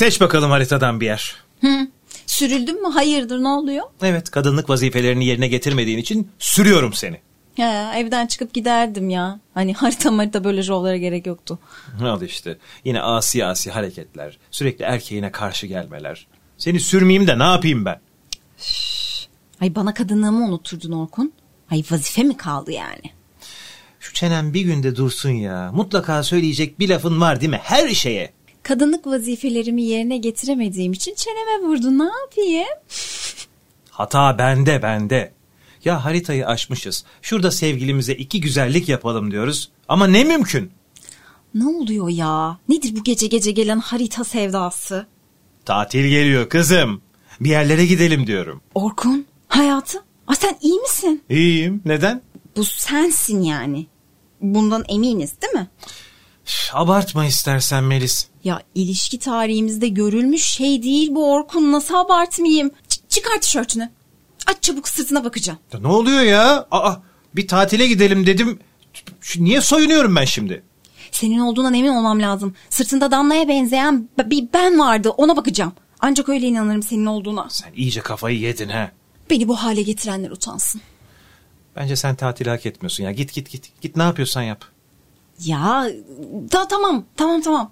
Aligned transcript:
Seç 0.00 0.20
bakalım 0.20 0.50
haritadan 0.50 1.00
bir 1.00 1.06
yer. 1.06 1.36
Hı. 1.60 1.88
Sürüldün 2.26 2.82
mü? 2.82 2.88
Hayırdır 2.88 3.42
ne 3.42 3.48
oluyor? 3.48 3.86
Evet 4.02 4.30
kadınlık 4.30 4.70
vazifelerini 4.70 5.26
yerine 5.26 5.48
getirmediğin 5.48 5.98
için 5.98 6.30
sürüyorum 6.38 6.92
seni. 6.92 7.20
Ya, 7.56 7.94
evden 7.94 8.26
çıkıp 8.26 8.54
giderdim 8.54 9.10
ya. 9.10 9.40
Hani 9.54 9.74
harita 9.74 10.16
harita 10.16 10.44
böyle 10.44 10.62
şovlara 10.62 10.96
gerek 10.96 11.26
yoktu. 11.26 11.58
Al 12.02 12.22
işte 12.22 12.58
yine 12.84 13.00
asi 13.00 13.44
asi 13.44 13.70
hareketler. 13.70 14.38
Sürekli 14.50 14.84
erkeğine 14.84 15.32
karşı 15.32 15.66
gelmeler. 15.66 16.26
Seni 16.58 16.80
sürmeyeyim 16.80 17.28
de 17.28 17.38
ne 17.38 17.44
yapayım 17.44 17.84
ben? 17.84 18.00
Ay 19.60 19.74
bana 19.74 19.94
kadınlığımı 19.94 20.44
unutturdun 20.44 20.92
Orkun. 20.92 21.32
Ay 21.70 21.84
vazife 21.90 22.22
mi 22.22 22.36
kaldı 22.36 22.72
yani? 22.72 23.10
Şu 24.00 24.14
çenen 24.14 24.54
bir 24.54 24.60
günde 24.60 24.96
dursun 24.96 25.30
ya. 25.30 25.70
Mutlaka 25.74 26.22
söyleyecek 26.22 26.78
bir 26.78 26.88
lafın 26.88 27.20
var 27.20 27.40
değil 27.40 27.50
mi? 27.50 27.60
Her 27.62 27.88
şeye. 27.88 28.32
Kadınlık 28.62 29.06
vazifelerimi 29.06 29.82
yerine 29.82 30.16
getiremediğim 30.18 30.92
için 30.92 31.14
çeneme 31.14 31.68
vurdun 31.68 31.98
ne 31.98 32.04
yapayım? 32.04 32.68
Hata 33.90 34.38
bende 34.38 34.82
bende. 34.82 35.32
Ya 35.84 36.04
haritayı 36.04 36.46
aşmışız. 36.46 37.04
Şurada 37.22 37.50
sevgilimize 37.50 38.14
iki 38.14 38.40
güzellik 38.40 38.88
yapalım 38.88 39.30
diyoruz. 39.30 39.70
Ama 39.88 40.06
ne 40.06 40.24
mümkün? 40.24 40.70
Ne 41.54 41.66
oluyor 41.66 42.08
ya? 42.08 42.58
Nedir 42.68 42.96
bu 42.96 43.04
gece 43.04 43.26
gece 43.26 43.50
gelen 43.50 43.78
harita 43.78 44.24
sevdası? 44.24 45.06
Tatil 45.64 46.08
geliyor 46.08 46.48
kızım. 46.48 47.02
Bir 47.40 47.50
yerlere 47.50 47.86
gidelim 47.86 48.26
diyorum. 48.26 48.60
Orkun, 48.74 49.26
hayatım. 49.48 50.02
Aa, 50.26 50.34
sen 50.34 50.56
iyi 50.60 50.80
misin? 50.80 51.22
İyiyim. 51.30 51.82
Neden? 51.84 52.22
Bu 52.56 52.64
sensin 52.64 53.42
yani. 53.42 53.86
Bundan 54.40 54.84
eminiz 54.88 55.42
değil 55.42 55.52
mi? 55.52 55.68
Üf, 56.46 56.70
Abartma 56.72 57.24
istersen 57.26 57.84
Melis. 57.84 58.28
Ya 58.44 58.62
ilişki 58.74 59.18
tarihimizde 59.18 59.88
görülmüş 59.88 60.44
şey 60.46 60.82
değil 60.82 61.08
bu 61.14 61.32
Orkun. 61.32 61.72
Nasıl 61.72 61.94
abartmayayım? 61.94 62.68
Ç- 62.68 63.00
çıkar 63.08 63.40
tişörtünü. 63.40 63.90
Aç 64.46 64.62
çabuk 64.62 64.88
sırtına 64.88 65.24
bakacağım. 65.24 65.58
Ya 65.72 65.80
ne 65.80 65.88
oluyor 65.88 66.20
ya? 66.22 66.66
Aa, 66.70 66.94
bir 67.36 67.48
tatile 67.48 67.86
gidelim 67.86 68.26
dedim. 68.26 68.58
Şu- 69.20 69.44
Niye 69.44 69.60
soyunuyorum 69.60 70.16
ben 70.16 70.24
şimdi? 70.24 70.62
Senin 71.10 71.38
olduğundan 71.38 71.74
emin 71.74 71.88
olmam 71.88 72.20
lazım. 72.22 72.54
Sırtında 72.70 73.10
damlaya 73.10 73.48
benzeyen 73.48 74.08
b- 74.18 74.30
bir 74.30 74.48
ben 74.54 74.78
vardı 74.78 75.10
ona 75.10 75.36
bakacağım. 75.36 75.72
Ancak 76.00 76.28
öyle 76.28 76.46
inanırım 76.46 76.82
senin 76.82 77.06
olduğuna. 77.06 77.46
Sen 77.50 77.72
iyice 77.76 78.00
kafayı 78.00 78.38
yedin 78.38 78.68
ha. 78.68 78.90
Beni 79.30 79.48
bu 79.48 79.56
hale 79.56 79.82
getirenler 79.82 80.30
utansın. 80.30 80.80
Bence 81.76 81.96
sen 81.96 82.14
tatili 82.14 82.50
hak 82.50 82.66
etmiyorsun 82.66 83.04
ya. 83.04 83.12
Git 83.12 83.32
git 83.32 83.50
git. 83.50 83.72
Git 83.80 83.96
ne 83.96 84.02
yapıyorsan 84.02 84.42
yap. 84.42 84.64
Ya 85.44 85.86
da, 86.52 86.68
tamam 86.68 87.04
tamam 87.16 87.40
tamam. 87.40 87.70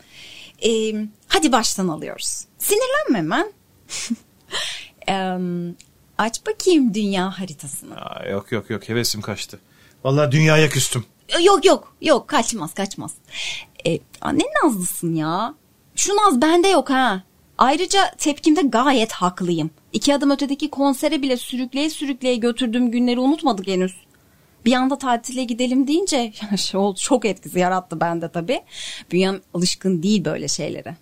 Ee, 0.66 0.94
hadi 1.28 1.52
baştan 1.52 1.88
alıyoruz. 1.88 2.44
Sinirlenme 2.58 3.18
hemen. 3.18 3.52
Em, 5.06 5.76
aç 6.18 6.46
bakayım 6.46 6.94
dünya 6.94 7.38
haritasını. 7.40 7.96
Aa, 7.96 8.26
yok 8.28 8.52
yok 8.52 8.70
yok 8.70 8.88
hevesim 8.88 9.20
kaçtı. 9.20 9.60
Vallahi 10.04 10.32
dünyaya 10.32 10.68
küstüm. 10.68 11.04
Yok 11.44 11.64
yok 11.64 11.94
yok 12.00 12.28
kaçmaz 12.28 12.74
kaçmaz. 12.74 13.14
Aa, 14.20 14.32
ne 14.32 14.44
nazlısın 14.64 15.14
ya. 15.14 15.54
Şu 15.96 16.16
naz 16.16 16.42
bende 16.42 16.68
yok 16.68 16.90
ha. 16.90 17.22
Ayrıca 17.58 18.14
tepkimde 18.18 18.62
gayet 18.62 19.12
haklıyım. 19.12 19.70
İki 19.92 20.14
adım 20.14 20.30
ötedeki 20.30 20.70
konsere 20.70 21.22
bile 21.22 21.36
sürükleye 21.36 21.90
sürükleye 21.90 22.36
götürdüğüm 22.36 22.90
günleri 22.90 23.20
unutmadık 23.20 23.66
henüz. 23.66 23.94
Bir 24.68 24.72
anda 24.72 24.98
tatile 24.98 25.44
gidelim 25.44 25.88
deyince 25.88 26.32
şey 26.56 26.80
oldu, 26.80 26.98
çok 27.00 27.24
etkisi 27.24 27.58
yarattı 27.58 28.00
bende 28.00 28.28
tabii. 28.32 28.60
Bünyem 29.12 29.40
alışkın 29.54 30.02
değil 30.02 30.24
böyle 30.24 30.48
şeylere. 30.48 30.96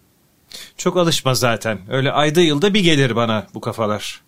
Çok 0.77 0.97
alışma 0.97 1.35
zaten. 1.35 1.79
Öyle 1.89 2.13
ayda 2.13 2.41
yılda 2.41 2.75
bir 2.75 2.81
gelir 2.81 3.17
bana 3.17 3.47
bu 3.55 3.61
kafalar. 3.61 4.23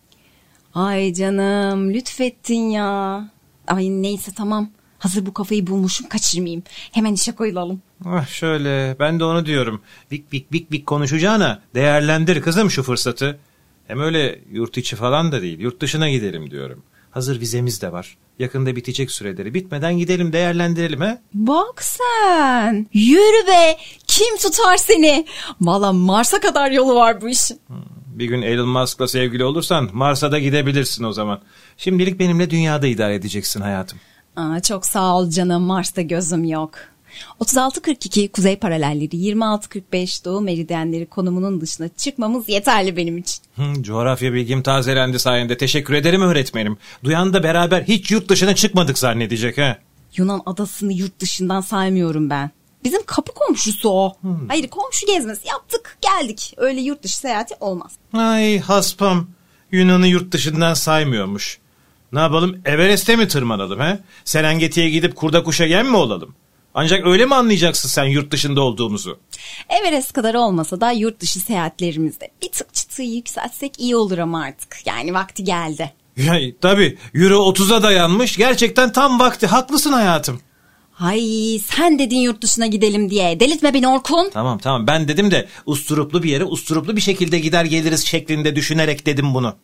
Ay 0.74 1.14
canım 1.14 1.94
lütfettin 1.94 2.70
ya. 2.70 3.30
Ay 3.66 3.90
neyse 3.90 4.32
tamam. 4.36 4.70
Hazır 4.98 5.26
bu 5.26 5.34
kafayı 5.34 5.66
bulmuşum 5.66 6.08
kaçırmayayım. 6.08 6.62
Hemen 6.92 7.14
işe 7.14 7.32
koyulalım. 7.32 7.82
Ah 8.06 8.26
şöyle 8.26 8.96
ben 9.00 9.20
de 9.20 9.24
onu 9.24 9.46
diyorum. 9.46 9.82
Bik 10.10 10.32
bik 10.32 10.52
bik 10.52 10.72
bik 10.72 10.86
konuşacağına 10.86 11.62
değerlendir 11.74 12.42
kızım 12.42 12.70
şu 12.70 12.82
fırsatı. 12.82 13.38
Hem 13.86 14.00
öyle 14.00 14.40
yurt 14.52 14.78
içi 14.78 14.96
falan 14.96 15.32
da 15.32 15.42
değil 15.42 15.58
yurt 15.60 15.80
dışına 15.80 16.10
gidelim 16.10 16.50
diyorum. 16.50 16.82
Hazır 17.10 17.40
vizemiz 17.40 17.82
de 17.82 17.92
var. 17.92 18.16
Yakında 18.38 18.76
bitecek 18.76 19.10
süreleri. 19.10 19.54
Bitmeden 19.54 19.98
gidelim 19.98 20.32
değerlendirelim 20.32 21.00
he. 21.00 21.18
Bak 21.34 21.82
sen. 21.82 22.86
Yürü 22.92 23.46
be. 23.46 23.76
Kim 24.06 24.36
tutar 24.36 24.76
seni? 24.76 25.26
Valla 25.60 25.92
Mars'a 25.92 26.40
kadar 26.40 26.70
yolu 26.70 26.94
var 26.94 27.20
bu 27.20 27.28
işin. 27.28 27.60
Bir 28.06 28.24
gün 28.26 28.42
Elon 28.42 28.68
Musk'la 28.68 29.08
sevgili 29.08 29.44
olursan 29.44 29.90
Mars'a 29.92 30.32
da 30.32 30.38
gidebilirsin 30.38 31.04
o 31.04 31.12
zaman. 31.12 31.40
Şimdilik 31.76 32.18
benimle 32.18 32.50
dünyada 32.50 32.86
idare 32.86 33.14
edeceksin 33.14 33.60
hayatım. 33.60 33.98
Aa, 34.36 34.60
çok 34.60 34.86
sağ 34.86 35.16
ol 35.16 35.30
canım. 35.30 35.62
Mars'ta 35.62 36.02
gözüm 36.02 36.44
yok. 36.44 36.70
36-42 37.40 38.28
kuzey 38.28 38.56
paralelleri, 38.56 39.16
26-45 39.16 40.24
doğu 40.24 40.40
meridyenleri 40.40 41.06
konumunun 41.06 41.60
dışına 41.60 41.88
çıkmamız 41.88 42.48
yeterli 42.48 42.96
benim 42.96 43.18
için. 43.18 43.42
Hı, 43.56 43.82
coğrafya 43.82 44.32
bilgim 44.32 44.62
tazelendi 44.62 45.18
sayende. 45.18 45.56
Teşekkür 45.56 45.94
ederim 45.94 46.22
öğretmenim. 46.22 46.78
Duyan 47.04 47.32
da 47.32 47.42
beraber 47.42 47.82
hiç 47.82 48.10
yurt 48.10 48.28
dışına 48.28 48.54
çıkmadık 48.54 48.98
zannedecek 48.98 49.58
ha. 49.58 49.78
Yunan 50.16 50.42
adasını 50.46 50.92
yurt 50.92 51.20
dışından 51.20 51.60
saymıyorum 51.60 52.30
ben. 52.30 52.50
Bizim 52.84 53.02
kapı 53.06 53.32
komşusu 53.34 53.90
o. 53.90 54.16
Hayır 54.48 54.68
komşu 54.68 55.06
gezmesi 55.06 55.48
yaptık 55.48 55.98
geldik. 56.00 56.54
Öyle 56.56 56.80
yurt 56.80 57.02
dışı 57.02 57.18
seyahati 57.18 57.54
olmaz. 57.60 57.92
Ay 58.12 58.58
haspam. 58.58 59.26
Yunan'ı 59.72 60.06
yurt 60.06 60.32
dışından 60.32 60.74
saymıyormuş. 60.74 61.58
Ne 62.12 62.20
yapalım 62.20 62.60
Everest'e 62.64 63.16
mi 63.16 63.28
tırmanalım 63.28 63.80
he? 63.80 63.98
Serengeti'ye 64.24 64.90
gidip 64.90 65.16
kurda 65.16 65.42
kuşa 65.42 65.64
yem 65.64 65.88
mi 65.88 65.96
olalım? 65.96 66.34
Ancak 66.80 67.06
öyle 67.06 67.26
mi 67.26 67.34
anlayacaksın 67.34 67.88
sen 67.88 68.04
yurt 68.04 68.32
dışında 68.32 68.60
olduğumuzu? 68.60 69.18
Everest 69.68 70.12
kadar 70.12 70.34
olmasa 70.34 70.80
da 70.80 70.90
yurt 70.90 71.20
dışı 71.20 71.40
seyahatlerimizde 71.40 72.30
bir 72.42 72.48
tık 72.48 72.74
çıtıyı 72.74 73.14
yükseltsek 73.14 73.80
iyi 73.80 73.96
olur 73.96 74.18
ama 74.18 74.42
artık. 74.42 74.86
Yani 74.86 75.14
vakti 75.14 75.44
geldi. 75.44 75.92
Ya, 76.16 76.34
tabii 76.60 76.98
Euro 77.14 77.34
30'a 77.34 77.82
dayanmış. 77.82 78.36
Gerçekten 78.36 78.92
tam 78.92 79.20
vakti. 79.20 79.46
Haklısın 79.46 79.92
hayatım. 79.92 80.40
Ay 81.00 81.20
sen 81.64 81.98
dedin 81.98 82.16
yurt 82.16 82.42
dışına 82.42 82.66
gidelim 82.66 83.10
diye. 83.10 83.40
Delirtme 83.40 83.74
beni 83.74 83.88
Orkun. 83.88 84.30
Tamam 84.32 84.58
tamam 84.58 84.86
ben 84.86 85.08
dedim 85.08 85.30
de 85.30 85.48
usturuplu 85.66 86.22
bir 86.22 86.30
yere 86.30 86.44
usturuplu 86.44 86.96
bir 86.96 87.00
şekilde 87.00 87.38
gider 87.38 87.64
geliriz 87.64 88.06
şeklinde 88.06 88.56
düşünerek 88.56 89.06
dedim 89.06 89.34
bunu. 89.34 89.54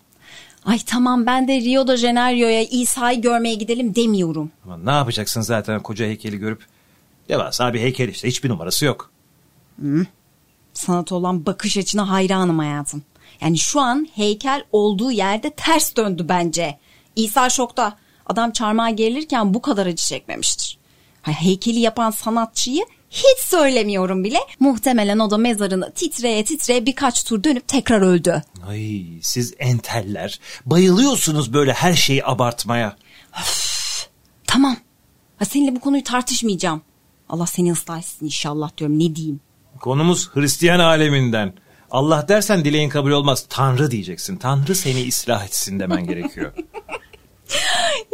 Ay 0.65 0.79
tamam 0.87 1.27
ben 1.27 1.49
de 1.49 1.61
Rio 1.61 1.89
de 1.89 1.97
Janeiro'ya 1.97 2.63
İsa'yı 2.63 3.23
görmeye 3.23 3.55
gidelim 3.55 3.95
demiyorum. 3.95 4.51
Ama 4.65 4.77
ne 4.77 4.91
yapacaksın 4.91 5.41
zaten 5.41 5.83
koca 5.83 6.07
heykeli 6.07 6.39
görüp? 6.39 6.74
Devasa 7.29 7.75
bir 7.75 7.81
heykel 7.81 8.09
işte 8.09 8.29
hiçbir 8.29 8.49
numarası 8.49 8.85
yok. 8.85 9.11
Sanata 10.75 11.15
olan 11.15 11.47
bakış 11.47 11.77
açına 11.77 12.11
hayranım 12.11 12.59
hayatım. 12.59 13.03
Yani 13.41 13.59
şu 13.59 13.81
an 13.81 14.09
heykel 14.15 14.65
olduğu 14.73 15.11
yerde 15.11 15.51
ters 15.51 15.97
döndü 15.97 16.27
bence. 16.29 16.79
İsa 17.17 17.51
şokta. 17.51 17.97
Adam 18.27 18.51
çarmıha 18.51 18.91
gerilirken 18.91 19.55
bu 19.55 19.63
kadar 19.63 19.87
acı 19.87 20.05
çekmemiştir. 20.05 20.79
Heykeli 21.23 21.79
yapan 21.79 22.11
sanatçıyı 22.11 22.85
hiç 23.11 23.39
söylemiyorum 23.39 24.25
bile. 24.25 24.39
Muhtemelen 24.61 25.19
o 25.19 25.31
da 25.31 25.39
mezarını 25.39 25.93
titreye 25.93 26.45
titreye 26.45 26.87
birkaç 26.87 27.25
tur 27.25 27.45
dönüp 27.45 27.69
tekrar 27.69 28.01
öldü. 28.01 28.43
Ay 28.69 29.03
siz 29.23 29.55
enteller 29.59 30.41
bayılıyorsunuz 30.67 31.53
böyle 31.53 31.73
her 31.73 31.95
şeyi 31.95 32.25
abartmaya. 32.25 32.97
Tamam. 34.47 34.77
Ha, 35.39 35.45
seninle 35.45 35.77
bu 35.77 35.81
konuyu 35.81 36.05
tartışmayacağım. 36.05 36.83
Allah 37.29 37.47
seni 37.47 37.73
ıslah 37.73 37.99
etsin 37.99 38.27
inşallah 38.27 38.71
diyorum 38.79 38.99
ne 38.99 39.17
diyeyim. 39.17 39.41
Konumuz 39.81 40.31
Hristiyan 40.35 40.79
aleminden. 40.81 41.53
Allah 41.91 42.29
dersen 42.29 42.65
dileğin 42.65 42.89
kabul 42.89 43.11
olmaz. 43.11 43.47
Tanrı 43.49 43.91
diyeceksin. 43.91 44.37
Tanrı 44.37 44.75
seni 44.75 45.09
ıslah 45.09 45.45
etsin 45.45 45.81
demen 45.81 46.07
gerekiyor. 46.09 46.53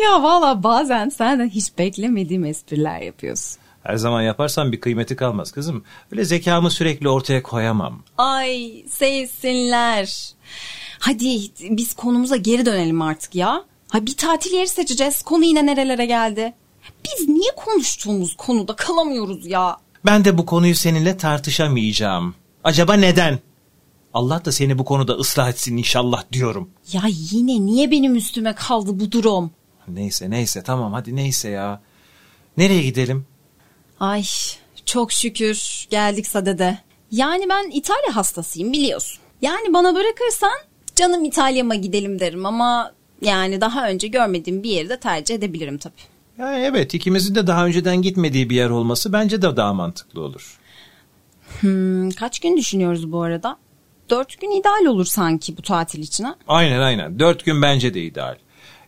Ya 0.02 0.22
valla 0.22 0.62
bazen 0.62 1.08
senden 1.08 1.48
hiç 1.48 1.78
beklemediğim 1.78 2.44
espriler 2.44 3.00
yapıyorsun. 3.00 3.60
Her 3.82 3.96
zaman 3.96 4.22
yaparsan 4.22 4.72
bir 4.72 4.80
kıymeti 4.80 5.16
kalmaz 5.16 5.52
kızım. 5.52 5.84
Öyle 6.12 6.24
zekamı 6.24 6.70
sürekli 6.70 7.08
ortaya 7.08 7.42
koyamam. 7.42 8.02
Ay 8.18 8.84
sevsinler. 8.88 10.32
Hadi 10.98 11.38
biz 11.60 11.94
konumuza 11.94 12.36
geri 12.36 12.66
dönelim 12.66 13.02
artık 13.02 13.34
ya. 13.34 13.64
Ha 13.88 14.06
bir 14.06 14.16
tatil 14.16 14.52
yeri 14.52 14.68
seçeceğiz. 14.68 15.22
Konu 15.22 15.44
yine 15.44 15.66
nerelere 15.66 16.06
geldi? 16.06 16.52
Biz 17.04 17.28
niye 17.28 17.50
konuştuğumuz 17.56 18.36
konuda 18.36 18.76
kalamıyoruz 18.76 19.46
ya? 19.46 19.76
Ben 20.06 20.24
de 20.24 20.38
bu 20.38 20.46
konuyu 20.46 20.74
seninle 20.74 21.16
tartışamayacağım. 21.16 22.34
Acaba 22.64 22.94
neden? 22.94 23.38
Allah 24.14 24.44
da 24.44 24.52
seni 24.52 24.78
bu 24.78 24.84
konuda 24.84 25.12
ıslah 25.12 25.48
etsin 25.48 25.76
inşallah 25.76 26.24
diyorum. 26.32 26.70
Ya 26.92 27.02
yine 27.08 27.66
niye 27.66 27.90
benim 27.90 28.14
üstüme 28.16 28.54
kaldı 28.54 29.00
bu 29.00 29.12
durum? 29.12 29.50
Neyse 29.88 30.30
neyse 30.30 30.62
tamam 30.62 30.92
hadi 30.92 31.16
neyse 31.16 31.48
ya. 31.48 31.80
Nereye 32.56 32.82
gidelim? 32.82 33.26
Ay 34.00 34.24
çok 34.86 35.12
şükür 35.12 35.86
geldik 35.90 36.26
sadede. 36.26 36.78
Yani 37.10 37.48
ben 37.48 37.70
İtalya 37.70 38.16
hastasıyım 38.16 38.72
biliyorsun. 38.72 39.18
Yani 39.42 39.72
bana 39.72 39.94
bırakırsan 39.94 40.58
canım 40.96 41.24
İtalya'ma 41.24 41.74
gidelim 41.74 42.20
derim 42.20 42.46
ama 42.46 42.92
yani 43.22 43.60
daha 43.60 43.88
önce 43.88 44.08
görmediğim 44.08 44.62
bir 44.62 44.70
yeri 44.70 44.88
de 44.88 45.00
tercih 45.00 45.34
edebilirim 45.34 45.78
tabii. 45.78 46.09
Yani 46.40 46.64
evet 46.64 46.94
ikimizin 46.94 47.34
de 47.34 47.46
daha 47.46 47.66
önceden 47.66 48.02
gitmediği 48.02 48.50
bir 48.50 48.56
yer 48.56 48.70
olması 48.70 49.12
bence 49.12 49.42
de 49.42 49.56
daha 49.56 49.74
mantıklı 49.74 50.20
olur. 50.20 50.58
Hmm, 51.60 52.10
kaç 52.10 52.40
gün 52.40 52.56
düşünüyoruz 52.56 53.12
bu 53.12 53.22
arada? 53.22 53.56
Dört 54.10 54.40
gün 54.40 54.50
ideal 54.50 54.84
olur 54.84 55.04
sanki 55.04 55.56
bu 55.56 55.62
tatil 55.62 56.02
için 56.02 56.24
ha? 56.24 56.34
Aynen 56.48 56.80
aynen. 56.80 57.18
Dört 57.18 57.44
gün 57.44 57.62
bence 57.62 57.94
de 57.94 58.02
ideal. 58.02 58.36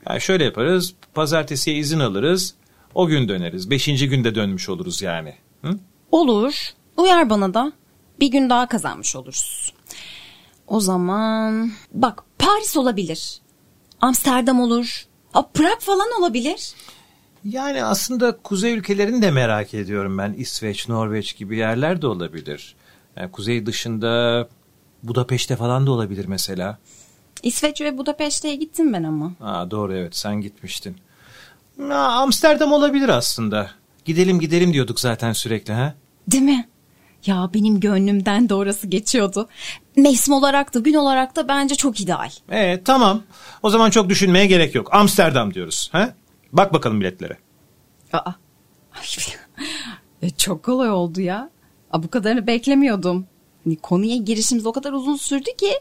Yani 0.09 0.21
şöyle 0.21 0.45
yaparız. 0.45 0.95
Pazartesiye 1.15 1.77
izin 1.77 2.01
alırız. 2.01 2.55
O 2.95 3.07
gün 3.07 3.29
döneriz. 3.29 3.71
Beşinci 3.71 4.09
günde 4.09 4.35
dönmüş 4.35 4.69
oluruz 4.69 5.03
yani. 5.03 5.35
Hı? 5.63 5.79
Olur. 6.11 6.55
Uyar 6.97 7.31
bana 7.31 7.55
da. 7.55 7.73
Bir 8.21 8.27
gün 8.27 8.51
daha 8.51 8.67
kazanmış 8.67 9.17
oluruz. 9.17 9.73
O 10.67 10.81
zaman 10.81 11.73
bak 11.93 12.23
Paris 12.39 12.77
olabilir. 12.77 13.41
Amsterdam 14.01 14.61
olur. 14.61 15.07
A, 15.35 15.43
Prag 15.43 15.81
falan 15.81 16.09
olabilir. 16.21 16.75
Yani 17.45 17.85
aslında 17.85 18.37
kuzey 18.37 18.73
ülkelerini 18.73 19.23
de 19.23 19.31
merak 19.31 19.75
ediyorum 19.75 20.19
ben. 20.19 20.33
İsveç, 20.33 20.89
Norveç 20.89 21.37
gibi 21.37 21.57
yerler 21.57 22.03
de 22.03 22.07
olabilir. 22.07 22.75
Yani 23.17 23.31
kuzey 23.31 23.67
dışında 23.67 24.49
Budapeşte 25.03 25.57
falan 25.57 25.87
da 25.87 25.91
olabilir 25.91 26.25
mesela. 26.27 26.79
İsveç 27.43 27.81
ve 27.81 27.99
Budapeşte'ye 27.99 28.55
gittim 28.57 28.93
ben 28.93 29.03
ama. 29.03 29.33
Aa, 29.41 29.71
doğru 29.71 29.95
evet 29.97 30.17
sen 30.17 30.41
gitmiştin. 30.41 30.97
Aa, 31.91 31.95
Amsterdam 31.95 32.73
olabilir 32.73 33.09
aslında. 33.09 33.71
Gidelim 34.05 34.41
gidelim 34.41 34.73
diyorduk 34.73 35.01
zaten 35.01 35.33
sürekli 35.33 35.73
ha. 35.73 35.95
Değil 36.29 36.43
mi? 36.43 36.69
Ya 37.27 37.51
benim 37.55 37.81
gönlümden 37.81 38.49
de 38.49 38.55
orası 38.55 38.87
geçiyordu. 38.87 39.49
Mevsim 39.97 40.35
olarak 40.35 40.75
da 40.75 40.79
gün 40.79 40.95
olarak 40.95 41.37
da 41.37 41.49
bence 41.49 41.75
çok 41.75 42.01
ideal. 42.01 42.31
Evet 42.51 42.87
tamam. 42.87 43.23
O 43.63 43.71
zaman 43.71 43.91
çok 43.91 44.09
düşünmeye 44.09 44.47
gerek 44.47 44.75
yok. 44.75 44.95
Amsterdam 44.95 45.55
diyoruz. 45.55 45.89
Ha? 45.93 46.15
Bak 46.53 46.73
bakalım 46.73 47.01
biletlere. 47.01 47.37
Aa. 48.13 48.33
E, 50.23 50.31
çok 50.31 50.63
kolay 50.63 50.91
oldu 50.91 51.21
ya. 51.21 51.51
Aa, 51.91 52.03
bu 52.03 52.11
kadarını 52.11 52.47
beklemiyordum. 52.47 53.27
Hani 53.65 53.77
konuya 53.77 54.17
girişimiz 54.17 54.67
o 54.67 54.73
kadar 54.73 54.93
uzun 54.93 55.17
sürdü 55.17 55.51
ki 55.59 55.73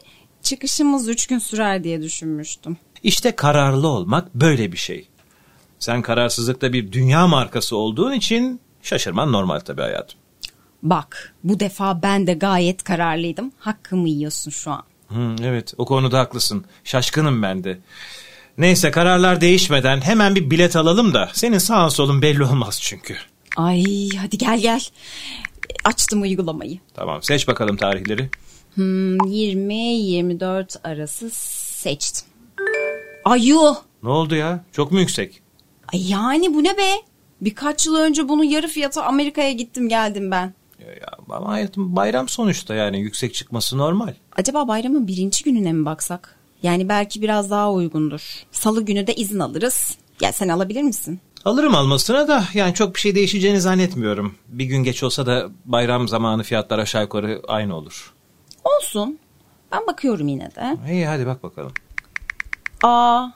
çıkışımız 0.42 1.08
üç 1.08 1.26
gün 1.26 1.38
sürer 1.38 1.84
diye 1.84 2.02
düşünmüştüm. 2.02 2.76
İşte 3.02 3.36
kararlı 3.36 3.88
olmak 3.88 4.34
böyle 4.34 4.72
bir 4.72 4.76
şey. 4.76 5.08
Sen 5.78 6.02
kararsızlıkta 6.02 6.72
bir 6.72 6.92
dünya 6.92 7.26
markası 7.26 7.76
olduğun 7.76 8.12
için 8.12 8.60
şaşırman 8.82 9.32
normal 9.32 9.60
tabii 9.60 9.82
hayatım. 9.82 10.18
Bak 10.82 11.34
bu 11.44 11.60
defa 11.60 12.02
ben 12.02 12.26
de 12.26 12.34
gayet 12.34 12.82
kararlıydım. 12.82 13.52
Hakkımı 13.58 14.08
yiyorsun 14.08 14.50
şu 14.50 14.70
an. 14.70 14.82
Hı, 15.08 15.36
evet 15.42 15.74
o 15.78 15.84
konuda 15.84 16.18
haklısın. 16.18 16.64
Şaşkınım 16.84 17.42
ben 17.42 17.64
de. 17.64 17.78
Neyse 18.58 18.90
kararlar 18.90 19.40
değişmeden 19.40 20.00
hemen 20.00 20.34
bir 20.34 20.50
bilet 20.50 20.76
alalım 20.76 21.14
da 21.14 21.30
senin 21.32 21.58
sağın 21.58 21.88
solun 21.88 22.22
belli 22.22 22.44
olmaz 22.44 22.78
çünkü. 22.82 23.16
Ay 23.56 24.08
hadi 24.18 24.38
gel 24.38 24.58
gel. 24.60 24.80
Açtım 25.84 26.22
uygulamayı. 26.22 26.78
Tamam 26.94 27.22
seç 27.22 27.48
bakalım 27.48 27.76
tarihleri. 27.76 28.30
Hmm, 28.74 29.16
20-24 29.16 30.76
arası 30.84 31.30
seçtim. 31.32 32.28
Ayu. 33.24 33.76
Ne 34.02 34.08
oldu 34.08 34.34
ya? 34.34 34.64
Çok 34.72 34.92
mu 34.92 35.00
yüksek? 35.00 35.42
Ay 35.92 36.10
yani 36.10 36.54
bu 36.54 36.64
ne 36.64 36.78
be? 36.78 36.92
Birkaç 37.40 37.86
yıl 37.86 37.96
önce 37.96 38.28
bunun 38.28 38.44
yarı 38.44 38.68
fiyatı 38.68 39.02
Amerika'ya 39.02 39.52
gittim 39.52 39.88
geldim 39.88 40.30
ben. 40.30 40.54
Ya, 40.80 41.08
ama 41.30 41.52
hayatım 41.52 41.96
bayram 41.96 42.28
sonuçta 42.28 42.74
yani 42.74 43.00
yüksek 43.00 43.34
çıkması 43.34 43.78
normal. 43.78 44.14
Acaba 44.36 44.68
bayramın 44.68 45.06
birinci 45.08 45.44
gününe 45.44 45.72
mi 45.72 45.84
baksak? 45.84 46.36
Yani 46.62 46.88
belki 46.88 47.22
biraz 47.22 47.50
daha 47.50 47.72
uygundur. 47.72 48.44
Salı 48.52 48.82
günü 48.84 49.06
de 49.06 49.14
izin 49.14 49.38
alırız. 49.38 49.96
Ya 50.20 50.32
sen 50.32 50.48
alabilir 50.48 50.82
misin? 50.82 51.20
Alırım 51.44 51.74
almasına 51.74 52.28
da 52.28 52.44
yani 52.54 52.74
çok 52.74 52.94
bir 52.94 53.00
şey 53.00 53.14
değişeceğini 53.14 53.60
zannetmiyorum. 53.60 54.34
Bir 54.48 54.64
gün 54.64 54.82
geç 54.84 55.02
olsa 55.02 55.26
da 55.26 55.48
bayram 55.64 56.08
zamanı 56.08 56.42
fiyatlar 56.42 56.78
aşağı 56.78 57.02
yukarı 57.02 57.42
aynı 57.48 57.76
olur. 57.76 58.12
Olsun. 58.64 59.18
Ben 59.72 59.86
bakıyorum 59.86 60.28
yine 60.28 60.50
de. 60.54 60.76
İyi 60.92 61.06
hadi 61.06 61.26
bak 61.26 61.42
bakalım. 61.42 61.72
Aa, 62.82 63.26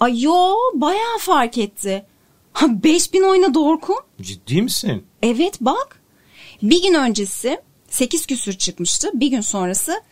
ay 0.00 0.22
yo 0.22 0.54
bayağı 0.74 1.18
fark 1.20 1.58
etti. 1.58 2.06
Ha, 2.52 2.66
5000 2.84 3.22
oynadı 3.22 3.58
Orkun. 3.58 3.96
Ciddi 4.22 4.62
misin? 4.62 5.06
Evet 5.22 5.58
bak. 5.60 6.00
Bir 6.62 6.82
gün 6.82 6.94
öncesi 6.94 7.60
8 7.88 8.26
küsür 8.26 8.52
çıkmıştı. 8.52 9.10
Bir 9.14 9.28
gün 9.28 9.40
sonrası 9.40 10.02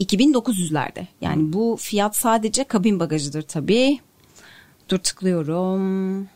2900'lerde. 0.00 1.06
Yani 1.20 1.52
bu 1.52 1.76
fiyat 1.80 2.16
sadece 2.16 2.64
kabin 2.64 3.00
bagajıdır 3.00 3.42
tabii. 3.42 4.00
Dur 4.88 4.98
tıklıyorum. 4.98 6.28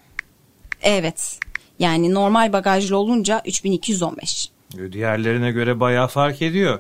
Evet. 0.83 1.39
Yani 1.79 2.15
normal 2.15 2.53
bagajlı 2.53 2.97
olunca 2.97 3.43
3215. 3.45 4.51
Diğerlerine 4.93 5.51
göre 5.51 5.81
bayağı 5.81 6.09
fark 6.09 6.43
ediyor. 6.43 6.79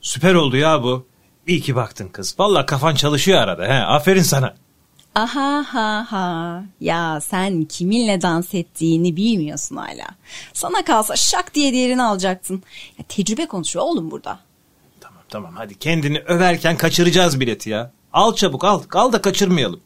Süper 0.00 0.34
oldu 0.34 0.56
ya 0.56 0.82
bu. 0.82 1.06
İyi 1.46 1.60
ki 1.60 1.76
baktın 1.76 2.08
kız. 2.08 2.34
Valla 2.38 2.66
kafan 2.66 2.94
çalışıyor 2.94 3.38
arada. 3.38 3.64
He. 3.64 3.72
Aferin 3.72 4.22
sana. 4.22 4.54
Aha 5.14 5.64
ha 5.68 6.06
ha. 6.08 6.64
Ya 6.80 7.20
sen 7.20 7.64
kiminle 7.64 8.22
dans 8.22 8.54
ettiğini 8.54 9.16
bilmiyorsun 9.16 9.76
hala. 9.76 10.06
Sana 10.52 10.84
kalsa 10.84 11.16
şak 11.16 11.54
diye 11.54 11.72
diğerini 11.72 12.02
alacaktın. 12.02 12.62
Ya, 12.98 13.04
tecrübe 13.08 13.46
konuşuyor 13.46 13.84
oğlum 13.84 14.10
burada. 14.10 14.38
Tamam 15.28 15.52
hadi 15.56 15.78
kendini 15.78 16.18
överken 16.18 16.76
kaçıracağız 16.76 17.40
bileti 17.40 17.70
ya. 17.70 17.92
Al 18.12 18.34
çabuk 18.34 18.64
al. 18.64 18.82
Al 18.92 19.12
da 19.12 19.22
kaçırmayalım. 19.22 19.80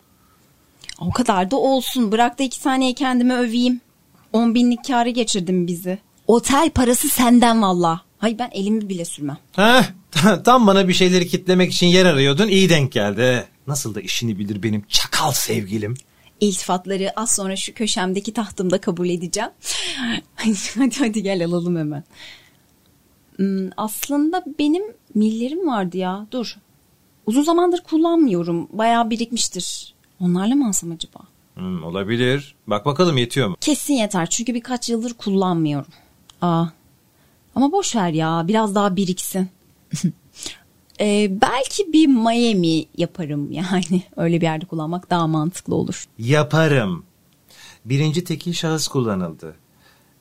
O 1.00 1.10
kadar 1.10 1.50
da 1.50 1.56
olsun. 1.56 2.12
Bırak 2.12 2.38
da 2.38 2.42
iki 2.42 2.60
saniye 2.60 2.94
kendimi 2.94 3.34
öveyim. 3.34 3.80
10 4.32 4.54
binlik 4.54 4.84
karı 4.86 5.08
geçirdim 5.08 5.66
bizi. 5.66 5.98
Otel 6.26 6.70
parası 6.70 7.08
senden 7.08 7.62
valla. 7.62 8.00
Hay 8.18 8.38
ben 8.38 8.50
elimi 8.52 8.88
bile 8.88 9.04
sürmem. 9.04 9.38
Heh, 9.56 9.84
tam 10.44 10.66
bana 10.66 10.88
bir 10.88 10.92
şeyleri 10.92 11.28
kitlemek 11.28 11.72
için 11.72 11.86
yer 11.86 12.06
arıyordun. 12.06 12.48
İyi 12.48 12.68
denk 12.68 12.92
geldi. 12.92 13.44
Nasıl 13.66 13.94
da 13.94 14.00
işini 14.00 14.38
bilir 14.38 14.62
benim 14.62 14.84
çakal 14.88 15.32
sevgilim. 15.32 15.94
İltifatları 16.40 17.12
az 17.16 17.30
sonra 17.30 17.56
şu 17.56 17.74
köşemdeki 17.74 18.32
tahtımda 18.32 18.80
kabul 18.80 19.08
edeceğim. 19.08 19.50
hadi 20.76 20.98
hadi 20.98 21.22
gel 21.22 21.44
alalım 21.44 21.76
hemen. 21.76 22.04
Hmm, 23.36 23.68
aslında 23.76 24.44
benim 24.58 24.82
millerim 25.14 25.66
vardı 25.66 25.96
ya. 25.96 26.26
Dur. 26.32 26.56
Uzun 27.26 27.42
zamandır 27.42 27.80
kullanmıyorum. 27.80 28.68
Bayağı 28.72 29.10
birikmiştir. 29.10 29.94
Onlarla 30.20 30.54
mı 30.54 30.68
alsam 30.68 30.90
acaba? 30.90 31.18
Hmm, 31.54 31.84
olabilir. 31.84 32.54
Bak 32.66 32.86
bakalım 32.86 33.16
yetiyor 33.16 33.48
mu? 33.48 33.56
Kesin 33.60 33.94
yeter 33.94 34.30
çünkü 34.30 34.54
birkaç 34.54 34.88
yıldır 34.88 35.14
kullanmıyorum. 35.14 35.92
Aa. 36.42 36.66
Ama 37.54 37.72
boş 37.72 37.96
ver 37.96 38.10
ya 38.10 38.44
biraz 38.48 38.74
daha 38.74 38.96
biriksin. 38.96 39.48
ee, 41.00 41.40
belki 41.42 41.92
bir 41.92 42.06
Miami 42.06 42.86
yaparım 42.96 43.52
yani. 43.52 44.02
Öyle 44.16 44.40
bir 44.40 44.46
yerde 44.46 44.66
kullanmak 44.66 45.10
daha 45.10 45.26
mantıklı 45.26 45.74
olur. 45.74 46.04
Yaparım. 46.18 47.04
Birinci 47.84 48.24
tekil 48.24 48.52
şahıs 48.52 48.88
kullanıldı. 48.88 49.54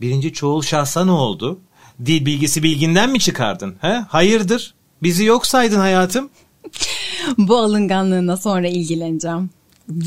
Birinci 0.02 0.34
çoğul 0.34 0.62
şahsa 0.62 1.06
ne 1.06 1.12
oldu? 1.12 1.60
Dil 2.06 2.26
bilgisi 2.26 2.64
bilginden 2.64 3.10
mi 3.10 3.20
çıkardın? 3.20 3.76
He? 3.82 3.94
Hayırdır? 3.94 4.74
Bizi 5.04 5.26
yok 5.26 5.48
saydın 5.48 5.80
hayatım. 5.80 6.30
Bu 7.38 7.58
alınganlığına 7.58 8.38
sonra 8.38 8.68
ilgileneceğim. 8.68 9.50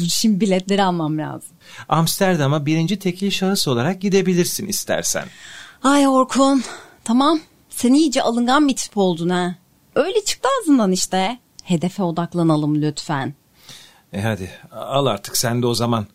Şimdi 0.09 0.41
biletleri 0.41 0.83
almam 0.83 1.19
lazım. 1.19 1.51
Amsterdam'a 1.89 2.67
birinci 2.67 2.99
tekil 2.99 3.31
şahıs 3.31 3.69
olarak 3.69 4.01
gidebilirsin 4.01 4.67
istersen. 4.67 5.25
Ay 5.83 6.09
Orkun. 6.09 6.63
Tamam. 7.05 7.41
Sen 7.71 7.93
iyice 7.93 8.23
alıngan 8.23 8.69
bir 8.69 8.77
tip 8.77 8.97
oldun 8.97 9.29
ha. 9.29 9.55
Öyle 9.95 10.25
çıktı 10.25 10.49
ağzından 10.61 10.93
işte. 10.93 11.39
Hedefe 11.65 12.03
odaklanalım 12.03 12.83
lütfen. 12.83 13.35
E 14.13 14.23
hadi 14.23 14.51
al 14.73 15.07
artık 15.07 15.37
sen 15.37 15.63
de 15.63 15.67
o 15.67 15.75
zaman. 15.75 16.07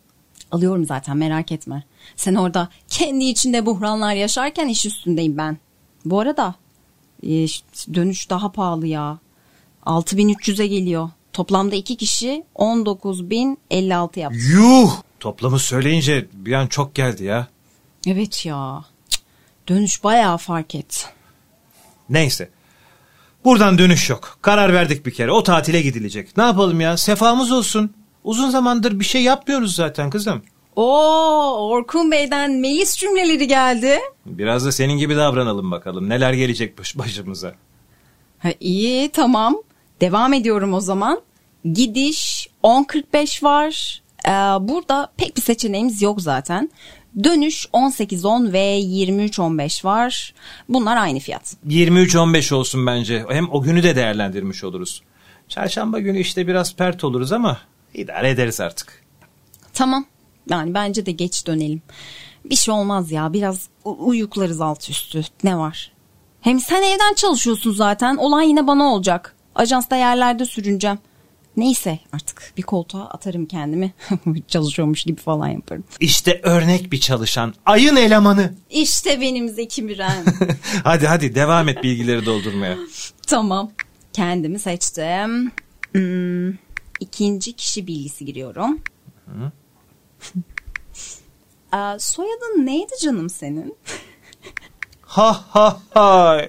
Alıyorum 0.50 0.84
zaten 0.84 1.16
merak 1.16 1.52
etme. 1.52 1.84
Sen 2.16 2.34
orada 2.34 2.68
kendi 2.88 3.24
içinde 3.24 3.66
buhranlar 3.66 4.14
yaşarken 4.14 4.68
iş 4.68 4.86
üstündeyim 4.86 5.36
ben. 5.36 5.58
Bu 6.10 6.20
arada 6.20 6.54
e, 7.22 7.28
dönüş 7.94 8.30
daha 8.30 8.52
pahalı 8.52 8.86
ya. 8.86 9.18
6300'e 9.86 10.66
geliyor. 10.66 11.10
Toplamda 11.32 11.76
iki 11.76 11.96
kişi 11.96 12.44
19.056 12.56 14.18
yaptı. 14.18 14.38
Yuh! 14.38 14.92
Toplamı 15.20 15.58
söyleyince 15.58 16.28
bir 16.32 16.52
an 16.52 16.66
çok 16.66 16.94
geldi 16.94 17.24
ya. 17.24 17.48
Evet 18.06 18.46
ya. 18.46 18.84
Dönüş 19.68 20.04
bayağı 20.04 20.38
fark 20.38 20.74
et. 20.74 21.08
Neyse. 22.08 22.50
Buradan 23.44 23.78
dönüş 23.78 24.10
yok. 24.10 24.38
Karar 24.42 24.72
verdik 24.72 25.06
bir 25.06 25.14
kere. 25.14 25.32
O 25.32 25.42
tatile 25.42 25.82
gidilecek. 25.82 26.36
Ne 26.36 26.42
yapalım 26.42 26.80
ya? 26.80 26.96
Sefamız 26.96 27.52
olsun. 27.52 27.94
Uzun 28.24 28.50
zamandır 28.50 29.00
bir 29.00 29.04
şey 29.04 29.22
yapmıyoruz 29.22 29.74
zaten 29.74 30.10
kızım. 30.10 30.42
Oo, 30.78 31.68
Orkun 31.70 32.10
Bey'den 32.10 32.50
Melis 32.50 32.96
cümleleri 32.96 33.46
geldi. 33.46 33.98
Biraz 34.26 34.66
da 34.66 34.72
senin 34.72 34.98
gibi 34.98 35.16
davranalım 35.16 35.70
bakalım. 35.70 36.08
Neler 36.08 36.32
gelecek 36.32 36.78
baş 36.78 36.98
başımıza. 36.98 37.54
Ha, 38.38 38.48
iyi 38.60 39.08
tamam. 39.08 39.56
Devam 40.00 40.32
ediyorum 40.32 40.74
o 40.74 40.80
zaman. 40.80 41.20
Gidiş 41.72 42.48
10.45 42.62 43.44
var. 43.44 44.02
Ee, 44.26 44.30
burada 44.68 45.12
pek 45.16 45.36
bir 45.36 45.42
seçeneğimiz 45.42 46.02
yok 46.02 46.20
zaten. 46.20 46.70
Dönüş 47.24 47.66
18.10 47.72 48.52
ve 48.52 48.80
23.15 48.80 49.84
var. 49.84 50.34
Bunlar 50.68 50.96
aynı 50.96 51.18
fiyat. 51.18 51.56
23-15 51.68 52.54
olsun 52.54 52.86
bence. 52.86 53.24
Hem 53.28 53.50
o 53.52 53.62
günü 53.62 53.82
de 53.82 53.96
değerlendirmiş 53.96 54.64
oluruz. 54.64 55.02
Çarşamba 55.48 55.98
günü 55.98 56.18
işte 56.18 56.46
biraz 56.46 56.76
pert 56.76 57.04
oluruz 57.04 57.32
ama 57.32 57.58
idare 57.94 58.30
ederiz 58.30 58.60
artık. 58.60 59.02
Tamam. 59.72 60.04
Yani 60.50 60.74
bence 60.74 61.06
de 61.06 61.12
geç 61.12 61.46
dönelim. 61.46 61.82
Bir 62.44 62.56
şey 62.56 62.74
olmaz 62.74 63.12
ya. 63.12 63.32
Biraz 63.32 63.68
uyuklarız 63.84 64.60
alt 64.60 64.90
üstü. 64.90 65.22
Ne 65.44 65.58
var? 65.58 65.92
Hem 66.40 66.60
sen 66.60 66.82
evden 66.82 67.14
çalışıyorsun 67.14 67.72
zaten. 67.72 68.16
Olay 68.16 68.48
yine 68.48 68.66
bana 68.66 68.84
olacak. 68.84 69.36
Ajansta 69.54 69.96
yerlerde 69.96 70.44
sürüneceğim. 70.44 70.98
Neyse 71.56 71.98
artık 72.12 72.52
bir 72.56 72.62
koltuğa 72.62 73.04
atarım 73.08 73.46
kendimi. 73.46 73.92
Çalışıyormuş 74.48 75.04
gibi 75.04 75.20
falan 75.20 75.48
yaparım. 75.48 75.84
İşte 76.00 76.40
örnek 76.42 76.92
bir 76.92 77.00
çalışan. 77.00 77.54
Ayın 77.66 77.96
elemanı. 77.96 78.54
İşte 78.70 79.20
benim 79.20 79.48
Zeki 79.48 79.82
Müren. 79.82 80.24
hadi 80.84 81.06
hadi 81.06 81.34
devam 81.34 81.68
et 81.68 81.82
bilgileri 81.82 82.26
doldurmaya. 82.26 82.76
tamam. 83.26 83.70
Kendimi 84.12 84.58
seçtim. 84.58 85.52
Hmm, 85.92 86.50
ikinci 87.00 87.52
kişi 87.52 87.86
bilgisi 87.86 88.24
giriyorum. 88.24 88.80
Aa, 91.72 91.98
soyadın 91.98 92.66
neydi 92.66 92.92
canım 93.02 93.30
senin? 93.30 93.76
Ha 95.08 95.44
ha 95.50 95.80
ha. 95.94 96.40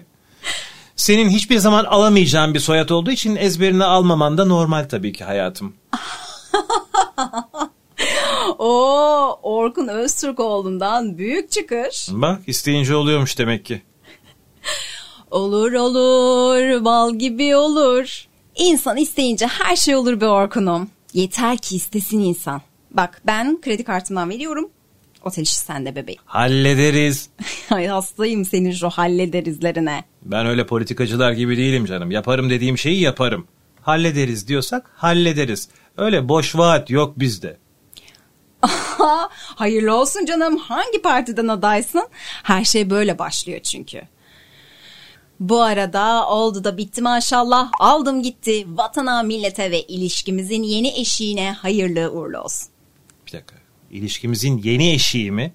Senin 0.96 1.30
hiçbir 1.30 1.58
zaman 1.58 1.86
alamayacağın 1.86 2.54
bir 2.54 2.60
soyad 2.60 2.90
olduğu 2.90 3.12
için 3.12 3.36
ezberini 3.36 3.84
almaman 3.84 4.38
da 4.38 4.46
normal 4.46 4.90
tabii 4.90 5.14
ki 5.14 5.24
hayatım. 5.24 5.76
Oo, 8.58 9.40
Orkun 9.44 9.88
Öztürkoğlu'ndan 9.88 11.18
büyük 11.18 11.52
çıkış. 11.52 12.08
Bak 12.12 12.42
isteyince 12.48 12.96
oluyormuş 12.96 13.38
demek 13.38 13.66
ki. 13.66 13.82
Olur 15.32 15.72
olur, 15.74 16.86
bal 16.86 17.16
gibi 17.16 17.56
olur. 17.56 18.26
İnsan 18.56 18.98
isteyince 18.98 19.48
her 19.48 19.76
şey 19.76 19.96
olur 19.96 20.22
be 20.22 20.28
Orkun'um. 20.28 20.90
Yeter 21.14 21.58
ki 21.58 21.76
istesin 21.76 22.20
insan. 22.20 22.62
Bak 22.92 23.22
ben 23.26 23.62
kredi 23.62 23.84
kartımdan 23.84 24.30
veriyorum. 24.30 24.70
Otel 25.24 25.44
işi 25.44 25.56
sende 25.56 25.96
bebeğim. 25.96 26.22
Hallederiz. 26.26 27.30
Ay 27.70 27.88
hastayım 27.88 28.46
senin 28.46 28.72
şu 28.72 28.90
hallederizlerine. 28.90 30.04
Ben 30.22 30.46
öyle 30.46 30.66
politikacılar 30.66 31.32
gibi 31.32 31.58
değilim 31.58 31.86
canım. 31.86 32.12
Yaparım 32.12 32.50
dediğim 32.50 32.78
şeyi 32.78 33.02
yaparım. 33.02 33.48
Hallederiz 33.82 34.48
diyorsak 34.48 34.92
hallederiz. 34.96 35.70
Öyle 35.98 36.30
boş 36.30 36.56
vaat 36.56 36.90
yok 36.90 37.20
bizde. 37.20 37.58
Hayırlı 39.36 39.96
olsun 39.96 40.26
canım. 40.26 40.58
Hangi 40.58 41.02
partiden 41.02 41.48
adaysın? 41.48 42.08
Her 42.44 42.64
şey 42.64 42.90
böyle 42.90 43.20
başlıyor 43.20 43.60
çünkü. 43.60 44.02
Bu 45.40 45.62
arada 45.62 46.30
oldu 46.30 46.64
da 46.64 46.78
bitti 46.78 47.02
maşallah. 47.02 47.72
Aldım 47.80 48.24
gitti. 48.24 48.66
Vatana, 48.78 49.24
millete 49.24 49.72
ve 49.72 49.82
ilişkimizin 49.82 50.64
yeni 50.64 51.00
eşiğine 51.00 51.52
hayırlı 51.52 52.12
uğurlu 52.12 52.38
olsun. 52.42 52.70
Bir 53.30 53.34
dakika. 53.34 53.56
İlişkimizin 53.92 54.58
yeni 54.58 54.92
eşiği 54.92 55.32
mi? 55.32 55.54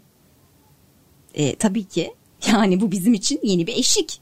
E, 1.35 1.57
tabii 1.57 1.85
ki. 1.85 2.15
Yani 2.53 2.81
bu 2.81 2.91
bizim 2.91 3.15
için 3.15 3.41
yeni 3.43 3.67
bir 3.67 3.77
eşik. 3.77 4.21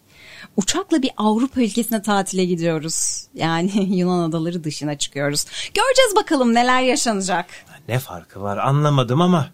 Uçakla 0.56 1.02
bir 1.02 1.10
Avrupa 1.16 1.60
ülkesine 1.62 2.02
tatile 2.02 2.44
gidiyoruz. 2.44 3.26
Yani 3.34 3.70
Yunan 3.96 4.28
adaları 4.28 4.64
dışına 4.64 4.98
çıkıyoruz. 4.98 5.44
Göreceğiz 5.74 6.16
bakalım 6.16 6.54
neler 6.54 6.82
yaşanacak. 6.82 7.46
Ne 7.88 7.98
farkı 7.98 8.42
var 8.42 8.56
anlamadım 8.56 9.20
ama 9.20 9.48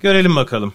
görelim 0.00 0.36
bakalım. 0.36 0.72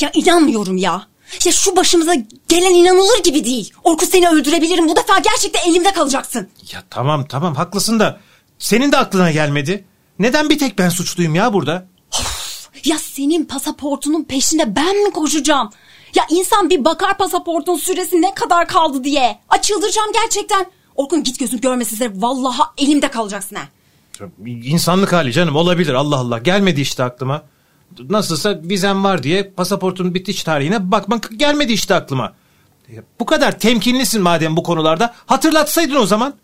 Ya 0.00 0.10
inanmıyorum 0.14 0.76
ya. 0.76 1.06
Ya 1.44 1.52
şu 1.52 1.76
başımıza 1.76 2.14
gelen 2.48 2.74
inanılır 2.74 3.22
gibi 3.24 3.44
değil. 3.44 3.72
Orkut 3.84 4.08
seni 4.08 4.28
öldürebilirim. 4.28 4.88
Bu 4.88 4.96
defa 4.96 5.18
gerçekten 5.18 5.70
elimde 5.70 5.92
kalacaksın. 5.92 6.48
Ya 6.72 6.82
tamam 6.90 7.26
tamam 7.28 7.54
haklısın 7.54 8.00
da 8.00 8.20
senin 8.58 8.92
de 8.92 8.96
aklına 8.96 9.30
gelmedi. 9.30 9.84
Neden 10.18 10.50
bir 10.50 10.58
tek 10.58 10.78
ben 10.78 10.88
suçluyum 10.88 11.34
ya 11.34 11.52
burada? 11.52 11.86
Ya 12.84 12.98
senin 12.98 13.44
pasaportunun 13.44 14.24
peşinde 14.24 14.76
ben 14.76 15.04
mi 15.04 15.10
koşacağım? 15.10 15.70
Ya 16.14 16.24
insan 16.30 16.70
bir 16.70 16.84
bakar 16.84 17.18
pasaportun 17.18 17.76
süresi 17.76 18.22
ne 18.22 18.34
kadar 18.34 18.68
kaldı 18.68 19.04
diye. 19.04 19.38
Açıldıracağım 19.48 20.12
gerçekten. 20.12 20.66
Orkun 20.96 21.24
git 21.24 21.38
gözüm 21.38 21.60
görmesin 21.60 21.96
seni. 21.96 22.22
Vallahi 22.22 22.60
elimde 22.78 23.08
kalacaksın 23.08 23.56
ha. 23.56 23.62
İnsanlık 24.46 25.12
hali 25.12 25.32
canım 25.32 25.56
olabilir 25.56 25.94
Allah 25.94 26.16
Allah 26.16 26.38
gelmedi 26.38 26.80
işte 26.80 27.04
aklıma. 27.04 27.42
Nasılsa 28.08 28.60
vizem 28.62 29.04
var 29.04 29.22
diye 29.22 29.50
pasaportun 29.50 30.14
bitiş 30.14 30.44
tarihine 30.44 30.90
bakmak 30.90 31.30
gelmedi 31.36 31.72
işte 31.72 31.94
aklıma. 31.94 32.34
Bu 33.20 33.26
kadar 33.26 33.58
temkinlisin 33.58 34.22
madem 34.22 34.56
bu 34.56 34.62
konularda 34.62 35.14
hatırlatsaydın 35.26 35.96
o 35.96 36.06
zaman. 36.06 36.34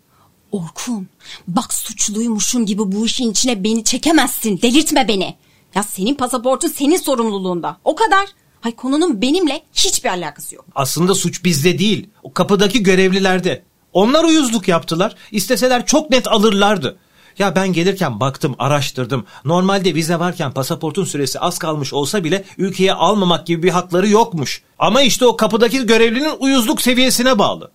Orkun 0.52 1.09
bak 1.49 1.75
suçluymuşum 1.75 2.66
gibi 2.66 2.92
bu 2.92 3.06
işin 3.06 3.30
içine 3.30 3.64
beni 3.64 3.85
çekemezsin. 3.85 4.62
Delirtme 4.62 5.09
beni. 5.09 5.37
Ya 5.75 5.82
senin 5.82 6.14
pasaportun 6.14 6.68
senin 6.68 6.97
sorumluluğunda. 6.97 7.76
O 7.85 7.94
kadar. 7.94 8.26
Hay 8.61 8.76
konunun 8.76 9.23
benimle 9.23 9.62
hiçbir 9.73 10.09
alakası 10.09 10.54
yok. 10.54 10.64
Aslında 10.75 11.14
suç 11.14 11.44
bizde 11.44 11.78
değil 11.78 12.09
o 12.23 12.32
kapıdaki 12.32 12.82
görevlilerde. 12.82 13.62
Onlar 13.92 14.25
uyuzluk 14.25 14.68
yaptılar 14.68 15.14
İsteseler 15.32 15.87
çok 15.87 16.11
net 16.11 16.28
alırlardı. 16.28 16.99
Ya 17.38 17.56
ben 17.56 17.72
gelirken 17.72 18.20
baktım, 18.20 18.54
araştırdım. 18.58 19.26
Normalde 19.44 19.94
vize 19.94 20.18
varken 20.18 20.52
pasaportun 20.52 21.04
süresi 21.04 21.40
az 21.40 21.58
kalmış 21.58 21.92
olsa 21.92 22.25
bile 22.25 22.44
ülkeye 22.58 22.92
almamak 22.92 23.46
gibi 23.46 23.62
bir 23.62 23.70
hakları 23.70 24.08
yokmuş. 24.08 24.62
Ama 24.78 25.02
işte 25.02 25.25
o 25.25 25.37
kapıdaki 25.37 25.87
görevlinin 25.87 26.32
uyuzluk 26.38 26.82
seviyesine 26.82 27.38
bağlı. 27.38 27.70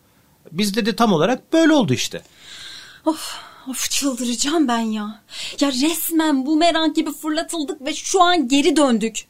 Bizde 0.51 0.85
de 0.85 0.95
tam 0.95 1.13
olarak 1.13 1.53
böyle 1.53 1.73
oldu 1.73 1.93
işte. 1.93 2.21
Of, 3.05 3.35
of 3.69 3.91
çıldıracağım 3.91 4.67
ben 4.67 4.79
ya. 4.79 5.21
Ya 5.59 5.71
resmen 5.71 6.45
bumerang 6.45 6.95
gibi 6.95 7.11
fırlatıldık 7.13 7.85
ve 7.85 7.93
şu 7.93 8.23
an 8.23 8.47
geri 8.47 8.75
döndük. 8.75 9.25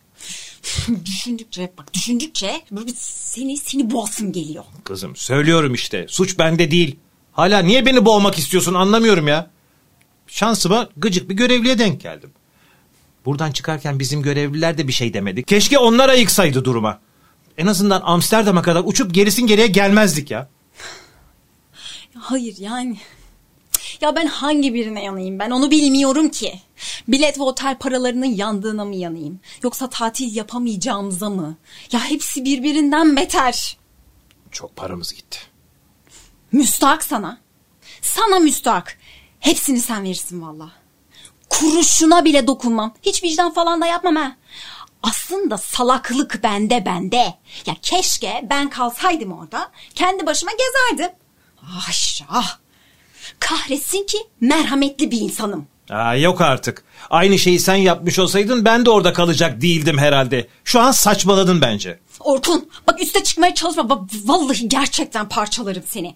düşündükçe 1.06 1.74
bak 1.78 1.94
düşündükçe 1.94 2.62
böyle 2.72 2.92
seni 2.96 3.58
seni 3.58 3.92
boğasım 3.92 4.32
geliyor. 4.32 4.64
Kızım 4.84 5.16
söylüyorum 5.16 5.74
işte 5.74 6.06
suç 6.10 6.40
bende 6.40 6.72
değil. 6.72 6.96
Hala 7.32 7.60
niye 7.60 7.86
beni 7.86 8.06
boğmak 8.06 8.38
istiyorsun 8.38 8.74
anlamıyorum 8.74 9.28
ya. 9.28 9.52
Şansıma 10.28 10.90
gıcık 10.98 11.30
bir 11.30 11.36
görevliye 11.36 11.80
denk 11.80 12.02
geldim. 12.02 12.32
Buradan 13.26 13.52
çıkarken 13.52 14.00
bizim 14.00 14.22
görevliler 14.22 14.78
de 14.78 14.88
bir 14.88 14.94
şey 14.94 15.14
demedi. 15.14 15.44
Keşke 15.44 15.78
onlar 15.78 16.10
ayıksaydı 16.10 16.66
duruma. 16.66 17.00
En 17.58 17.68
azından 17.68 18.02
Amsterdam'a 18.06 18.62
kadar 18.62 18.84
uçup 18.86 19.14
gerisin 19.14 19.48
geriye 19.48 19.68
gelmezdik 19.68 20.32
ya. 20.32 20.50
Hayır 22.16 22.56
yani. 22.60 22.98
Ya 24.02 24.16
ben 24.16 24.28
hangi 24.28 24.74
birine 24.74 25.04
yanayım 25.04 25.40
ben 25.40 25.52
onu 25.52 25.72
bilmiyorum 25.72 26.30
ki. 26.30 26.60
Bilet 27.08 27.40
ve 27.40 27.44
otel 27.44 27.78
paralarının 27.78 28.26
yandığına 28.26 28.86
mı 28.86 28.96
yanayım? 28.96 29.40
Yoksa 29.64 29.90
tatil 29.90 30.36
yapamayacağımıza 30.36 31.30
mı? 31.30 31.58
Ya 31.92 32.00
hepsi 32.10 32.46
birbirinden 32.46 33.16
beter. 33.16 33.78
Çok 34.52 34.76
paramız 34.76 35.14
gitti. 35.14 35.40
Müstahak 36.52 37.04
sana. 37.04 37.38
Sana 38.02 38.40
müstahak. 38.40 38.98
Hepsini 39.46 39.80
sen 39.80 40.04
verirsin 40.04 40.42
valla. 40.42 40.72
Kuruşuna 41.50 42.26
bile 42.26 42.48
dokunmam. 42.48 42.94
Hiç 43.02 43.24
vicdan 43.24 43.54
falan 43.54 43.82
da 43.82 43.86
yapmam 43.86 44.16
ha. 44.16 44.36
Aslında 45.04 45.58
salaklık 45.58 46.44
bende 46.44 46.86
bende. 46.86 47.34
Ya 47.66 47.76
keşke 47.82 48.48
ben 48.50 48.70
kalsaydım 48.70 49.32
orada. 49.32 49.72
Kendi 49.96 50.26
başıma 50.26 50.52
gezerdim. 50.52 51.16
Ah. 52.30 52.58
Kahretsin 53.40 54.06
ki 54.06 54.18
merhametli 54.42 55.12
bir 55.12 55.22
insanım. 55.22 55.68
Aa, 55.90 56.16
yok 56.16 56.42
artık. 56.42 56.84
Aynı 57.10 57.40
şeyi 57.40 57.60
sen 57.60 57.76
yapmış 57.76 58.20
olsaydın 58.20 58.66
ben 58.66 58.86
de 58.86 58.90
orada 58.90 59.14
kalacak 59.14 59.62
değildim 59.62 59.98
herhalde. 59.98 60.48
Şu 60.64 60.80
an 60.80 60.92
saçmaladın 60.92 61.62
bence. 61.62 62.00
Orkun 62.20 62.70
bak 62.88 63.02
üste 63.02 63.24
çıkmaya 63.24 63.54
çalışma. 63.54 63.90
Bak, 63.90 64.02
vallahi 64.26 64.70
gerçekten 64.70 65.30
parçalarım 65.30 65.84
seni. 65.88 66.16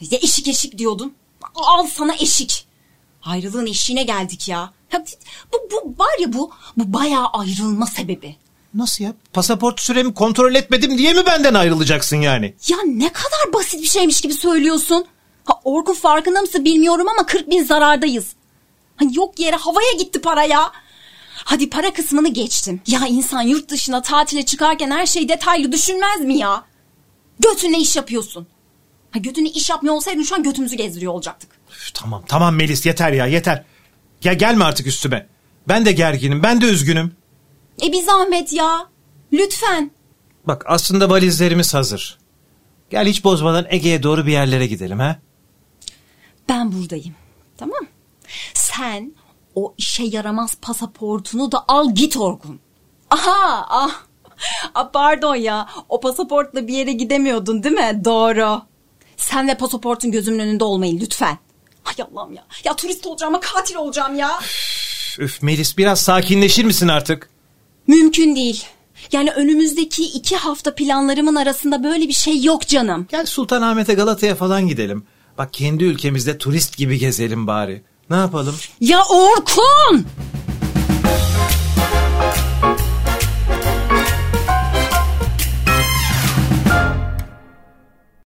Ya 0.00 0.18
eşik 0.22 0.48
eşik 0.48 0.78
diyordun. 0.78 1.14
Al 1.54 1.86
sana 1.86 2.14
eşik. 2.14 2.66
Ayrılığın 3.22 3.66
eşiğine 3.66 4.02
geldik 4.02 4.48
ya. 4.48 4.72
ya 4.92 5.04
bu, 5.52 5.56
bu 5.70 5.98
var 5.98 6.18
ya 6.20 6.32
bu, 6.32 6.50
bu 6.76 6.92
bayağı 6.92 7.26
ayrılma 7.26 7.86
sebebi. 7.86 8.36
Nasıl 8.74 9.04
ya? 9.04 9.12
Pasaport 9.32 9.80
süremi 9.80 10.14
kontrol 10.14 10.54
etmedim 10.54 10.98
diye 10.98 11.12
mi 11.12 11.26
benden 11.26 11.54
ayrılacaksın 11.54 12.16
yani? 12.16 12.54
Ya 12.68 12.76
ne 12.86 13.12
kadar 13.12 13.52
basit 13.52 13.82
bir 13.82 13.88
şeymiş 13.88 14.20
gibi 14.20 14.34
söylüyorsun. 14.34 15.06
Ha 15.44 15.60
Orkun 15.64 15.94
farkında 15.94 16.40
mısın 16.40 16.64
bilmiyorum 16.64 17.06
ama 17.08 17.26
40 17.26 17.50
bin 17.50 17.64
zarardayız. 17.64 18.32
Ha, 18.96 19.04
yok 19.12 19.40
yere 19.40 19.56
havaya 19.56 19.92
gitti 19.98 20.20
para 20.20 20.44
ya. 20.44 20.72
Hadi 21.44 21.70
para 21.70 21.92
kısmını 21.92 22.28
geçtim. 22.28 22.80
Ya 22.86 23.00
insan 23.08 23.42
yurt 23.42 23.68
dışına 23.70 24.02
tatile 24.02 24.44
çıkarken 24.44 24.90
her 24.90 25.06
şeyi 25.06 25.28
detaylı 25.28 25.72
düşünmez 25.72 26.20
mi 26.20 26.38
ya? 26.38 26.64
Götünle 27.40 27.78
iş 27.78 27.96
yapıyorsun. 27.96 28.46
Ha 29.10 29.18
götünü 29.18 29.48
iş 29.48 29.70
yapmıyor 29.70 29.94
olsaydın 29.94 30.22
şu 30.22 30.34
an 30.34 30.42
götümüzü 30.42 30.76
gezdiriyor 30.76 31.12
olacaktık. 31.12 31.50
Üf, 31.70 31.94
tamam 31.94 32.24
tamam 32.28 32.54
Melis 32.54 32.86
yeter 32.86 33.12
ya 33.12 33.26
yeter. 33.26 33.64
Ya 34.24 34.32
gelme 34.32 34.64
artık 34.64 34.86
üstüme. 34.86 35.26
Ben 35.68 35.86
de 35.86 35.92
gerginim 35.92 36.42
ben 36.42 36.60
de 36.60 36.66
üzgünüm. 36.66 37.16
E 37.82 37.92
bir 37.92 38.02
zahmet 38.02 38.52
ya. 38.52 38.88
Lütfen. 39.32 39.90
Bak 40.46 40.64
aslında 40.66 41.10
valizlerimiz 41.10 41.74
hazır. 41.74 42.18
Gel 42.90 43.06
hiç 43.06 43.24
bozmadan 43.24 43.66
Ege'ye 43.68 44.02
doğru 44.02 44.26
bir 44.26 44.32
yerlere 44.32 44.66
gidelim 44.66 44.98
ha. 44.98 45.18
Ben 46.48 46.72
buradayım. 46.72 47.14
Tamam. 47.56 47.86
Sen 48.54 49.12
o 49.54 49.74
işe 49.78 50.02
yaramaz 50.02 50.56
pasaportunu 50.62 51.52
da 51.52 51.64
al 51.68 51.94
git 51.94 52.16
Orkun. 52.16 52.60
Aha 53.10 53.66
ah. 53.68 54.02
ah 54.74 54.90
pardon 54.92 55.34
ya 55.34 55.68
o 55.88 56.00
pasaportla 56.00 56.66
bir 56.68 56.74
yere 56.74 56.92
gidemiyordun 56.92 57.62
değil 57.62 57.74
mi? 57.74 58.02
Doğru. 58.04 58.62
Sen 59.18 59.48
ve 59.48 59.54
pasaportun 59.54 60.10
gözümün 60.10 60.38
önünde 60.38 60.64
olmayın 60.64 61.00
lütfen. 61.00 61.38
Ay 61.84 61.94
Allah'ım 62.12 62.32
ya. 62.34 62.44
Ya 62.64 62.76
turist 62.76 63.06
olacağım 63.06 63.34
ama 63.34 63.40
katil 63.40 63.74
olacağım 63.76 64.16
ya. 64.18 64.30
Üf, 65.18 65.42
Melis 65.42 65.78
biraz 65.78 66.00
sakinleşir 66.00 66.64
misin 66.64 66.88
artık? 66.88 67.30
Mümkün 67.86 68.36
değil. 68.36 68.64
Yani 69.12 69.30
önümüzdeki 69.30 70.04
iki 70.04 70.36
hafta 70.36 70.74
planlarımın 70.74 71.34
arasında 71.34 71.84
böyle 71.84 72.08
bir 72.08 72.12
şey 72.12 72.42
yok 72.42 72.66
canım. 72.68 73.06
Gel 73.10 73.26
Sultanahmet'e 73.26 73.94
Galata'ya 73.94 74.34
falan 74.34 74.68
gidelim. 74.68 75.04
Bak 75.38 75.52
kendi 75.52 75.84
ülkemizde 75.84 76.38
turist 76.38 76.76
gibi 76.76 76.98
gezelim 76.98 77.46
bari. 77.46 77.82
Ne 78.10 78.16
yapalım? 78.16 78.56
Ya 78.80 79.02
Orkun! 79.10 80.06